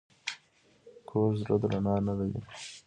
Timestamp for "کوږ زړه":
1.07-1.55